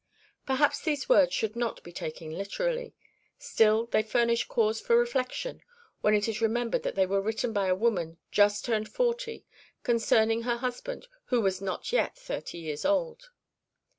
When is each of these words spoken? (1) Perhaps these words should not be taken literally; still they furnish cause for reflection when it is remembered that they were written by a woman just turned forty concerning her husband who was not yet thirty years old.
(1) 0.47 0.57
Perhaps 0.57 0.81
these 0.81 1.07
words 1.07 1.31
should 1.31 1.55
not 1.55 1.83
be 1.83 1.91
taken 1.91 2.31
literally; 2.31 2.95
still 3.37 3.85
they 3.85 4.01
furnish 4.01 4.47
cause 4.47 4.81
for 4.81 4.97
reflection 4.97 5.61
when 5.99 6.15
it 6.15 6.27
is 6.27 6.41
remembered 6.41 6.81
that 6.81 6.95
they 6.95 7.05
were 7.05 7.21
written 7.21 7.53
by 7.53 7.67
a 7.67 7.75
woman 7.75 8.17
just 8.31 8.65
turned 8.65 8.89
forty 8.89 9.45
concerning 9.83 10.41
her 10.41 10.57
husband 10.57 11.07
who 11.25 11.39
was 11.39 11.61
not 11.61 11.93
yet 11.93 12.17
thirty 12.17 12.57
years 12.57 12.83
old. 12.83 13.29